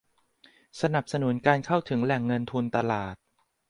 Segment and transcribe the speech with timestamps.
[0.81, 3.15] สนับสนุนการเข้าถึงแหล่งเงินทุนตลาด